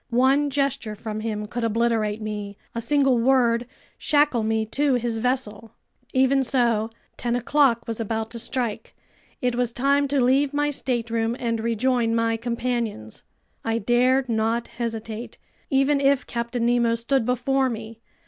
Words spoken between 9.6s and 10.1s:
time